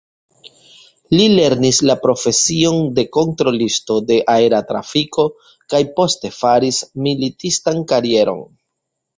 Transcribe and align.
Li 1.17 1.25
lernis 1.39 1.81
la 1.89 1.95
profesion 2.05 2.79
de 2.99 3.03
kontrolisto 3.17 3.99
de 4.09 4.17
aera 4.37 4.63
trafiko 4.71 5.27
kaj 5.75 5.83
poste 6.01 6.35
faris 6.41 6.81
militistan 7.11 7.87
karieron. 7.93 8.45